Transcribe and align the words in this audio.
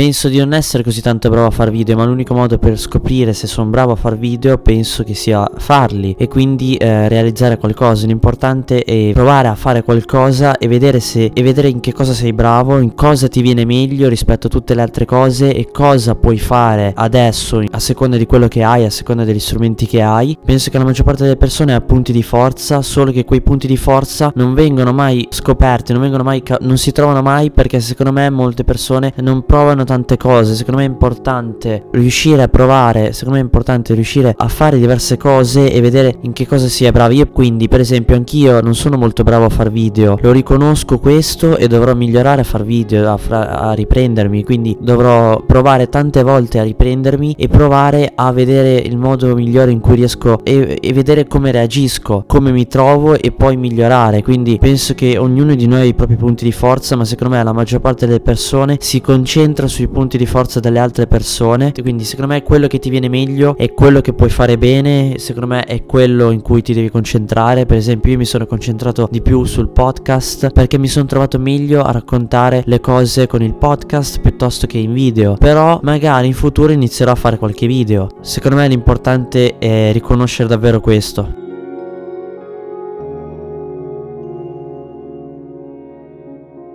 penso 0.00 0.30
di 0.30 0.38
non 0.38 0.54
essere 0.54 0.82
così 0.82 1.02
tanto 1.02 1.28
bravo 1.28 1.48
a 1.48 1.50
fare 1.50 1.70
video, 1.70 1.94
ma 1.94 2.06
l'unico 2.06 2.32
modo 2.32 2.56
per 2.56 2.78
scoprire 2.78 3.34
se 3.34 3.46
sono 3.46 3.68
bravo 3.68 3.92
a 3.92 3.96
fare 3.96 4.16
video 4.16 4.56
penso 4.56 5.02
che 5.02 5.12
sia 5.12 5.46
farli 5.58 6.14
e 6.16 6.26
quindi 6.26 6.74
eh, 6.76 7.06
realizzare 7.06 7.58
qualcosa. 7.58 8.06
L'importante 8.06 8.82
è 8.82 9.10
provare 9.12 9.48
a 9.48 9.54
fare 9.54 9.82
qualcosa 9.82 10.56
e 10.56 10.68
vedere 10.68 11.00
se 11.00 11.30
e 11.34 11.42
vedere 11.42 11.68
in 11.68 11.80
che 11.80 11.92
cosa 11.92 12.14
sei 12.14 12.32
bravo, 12.32 12.78
in 12.78 12.94
cosa 12.94 13.28
ti 13.28 13.42
viene 13.42 13.66
meglio 13.66 14.08
rispetto 14.08 14.46
a 14.46 14.48
tutte 14.48 14.72
le 14.72 14.80
altre 14.80 15.04
cose 15.04 15.52
e 15.52 15.70
cosa 15.70 16.14
puoi 16.14 16.38
fare 16.38 16.94
adesso 16.96 17.62
a 17.70 17.78
seconda 17.78 18.16
di 18.16 18.24
quello 18.24 18.48
che 18.48 18.62
hai, 18.62 18.86
a 18.86 18.90
seconda 18.90 19.24
degli 19.24 19.38
strumenti 19.38 19.84
che 19.86 20.00
hai. 20.00 20.34
Penso 20.42 20.70
che 20.70 20.78
la 20.78 20.84
maggior 20.84 21.04
parte 21.04 21.24
delle 21.24 21.36
persone 21.36 21.74
ha 21.74 21.80
punti 21.82 22.12
di 22.12 22.22
forza, 22.22 22.80
solo 22.80 23.12
che 23.12 23.26
quei 23.26 23.42
punti 23.42 23.66
di 23.66 23.76
forza 23.76 24.32
non 24.36 24.54
vengono 24.54 24.94
mai 24.94 25.28
scoperti, 25.28 25.92
non 25.92 26.00
vengono 26.00 26.22
mai 26.22 26.42
non 26.60 26.78
si 26.78 26.90
trovano 26.90 27.20
mai 27.20 27.50
perché 27.50 27.80
secondo 27.80 28.12
me 28.12 28.30
molte 28.30 28.64
persone 28.64 29.12
non 29.18 29.44
provano 29.44 29.88
tante 29.90 30.16
cose. 30.16 30.54
Secondo 30.54 30.78
me 30.78 30.86
è 30.86 30.88
importante 30.88 31.86
riuscire 31.90 32.42
a 32.42 32.48
provare, 32.48 33.12
secondo 33.12 33.34
me 33.34 33.40
è 33.40 33.44
importante 33.44 33.92
riuscire 33.94 34.32
a 34.36 34.46
fare 34.46 34.78
diverse 34.78 35.16
cose 35.16 35.72
e 35.72 35.80
vedere 35.80 36.14
in 36.20 36.32
che 36.32 36.46
cosa 36.46 36.68
si 36.68 36.84
è 36.84 36.92
bravi. 36.92 37.16
Io 37.16 37.28
quindi, 37.28 37.66
per 37.66 37.80
esempio, 37.80 38.14
anch'io 38.14 38.60
non 38.60 38.76
sono 38.76 38.96
molto 38.96 39.24
bravo 39.24 39.46
a 39.46 39.48
far 39.48 39.72
video, 39.72 40.16
lo 40.22 40.30
riconosco 40.30 41.00
questo 41.00 41.56
e 41.56 41.66
dovrò 41.66 41.94
migliorare 41.94 42.42
a 42.42 42.44
far 42.44 42.64
video, 42.64 43.12
a, 43.12 43.16
fra- 43.16 43.58
a 43.58 43.72
riprendermi, 43.72 44.44
quindi 44.44 44.76
dovrò 44.80 45.42
provare 45.44 45.88
tante 45.88 46.22
volte 46.22 46.60
a 46.60 46.62
riprendermi 46.62 47.34
e 47.36 47.48
provare 47.48 48.12
a 48.14 48.30
vedere 48.30 48.76
il 48.76 48.96
modo 48.96 49.34
migliore 49.34 49.72
in 49.72 49.80
cui 49.80 49.96
riesco 49.96 50.38
e, 50.44 50.78
e 50.80 50.92
vedere 50.92 51.26
come 51.26 51.50
reagisco, 51.50 52.22
come 52.28 52.52
mi 52.52 52.68
trovo 52.68 53.18
e 53.18 53.32
poi 53.32 53.56
migliorare. 53.56 54.22
Quindi 54.22 54.58
penso 54.58 54.94
che 54.94 55.18
ognuno 55.18 55.56
di 55.56 55.66
noi 55.66 55.80
ha 55.80 55.84
i 55.84 55.94
propri 55.94 56.14
punti 56.14 56.44
di 56.44 56.52
forza, 56.52 56.94
ma 56.94 57.04
secondo 57.04 57.34
me 57.34 57.42
la 57.42 57.52
maggior 57.52 57.80
parte 57.80 58.06
delle 58.06 58.20
persone 58.20 58.76
si 58.78 59.00
concentra 59.00 59.66
sui 59.80 59.88
punti 59.88 60.18
di 60.18 60.26
forza 60.26 60.60
delle 60.60 60.78
altre 60.78 61.06
persone. 61.06 61.72
Quindi 61.80 62.04
secondo 62.04 62.34
me 62.34 62.42
quello 62.42 62.66
che 62.66 62.78
ti 62.78 62.90
viene 62.90 63.08
meglio 63.08 63.56
è 63.56 63.72
quello 63.72 64.02
che 64.02 64.12
puoi 64.12 64.28
fare 64.28 64.58
bene, 64.58 65.14
secondo 65.16 65.46
me 65.46 65.64
è 65.64 65.86
quello 65.86 66.30
in 66.30 66.42
cui 66.42 66.60
ti 66.60 66.74
devi 66.74 66.90
concentrare. 66.90 67.64
Per 67.64 67.78
esempio 67.78 68.12
io 68.12 68.18
mi 68.18 68.26
sono 68.26 68.44
concentrato 68.46 69.08
di 69.10 69.22
più 69.22 69.44
sul 69.44 69.70
podcast 69.70 70.50
perché 70.50 70.76
mi 70.76 70.88
sono 70.88 71.06
trovato 71.06 71.38
meglio 71.38 71.82
a 71.82 71.92
raccontare 71.92 72.62
le 72.66 72.80
cose 72.80 73.26
con 73.26 73.42
il 73.42 73.54
podcast 73.54 74.20
piuttosto 74.20 74.66
che 74.66 74.76
in 74.76 74.92
video. 74.92 75.36
Però 75.38 75.80
magari 75.82 76.26
in 76.26 76.34
futuro 76.34 76.72
inizierò 76.72 77.12
a 77.12 77.16
fare 77.16 77.38
qualche 77.38 77.66
video. 77.66 78.08
Secondo 78.20 78.58
me 78.58 78.68
l'importante 78.68 79.56
è 79.58 79.92
riconoscere 79.92 80.48
davvero 80.48 80.80
questo. 80.80 81.49